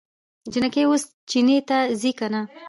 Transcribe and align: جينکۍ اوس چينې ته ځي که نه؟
جينکۍ 0.51 0.83
اوس 0.87 1.03
چينې 1.29 1.57
ته 1.69 1.77
ځي 1.99 2.11
که 2.17 2.27
نه؟ 2.33 2.41